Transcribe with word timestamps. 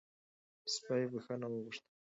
سپي 0.73 1.03
بښنه 1.11 1.47
غوښته 1.51 1.87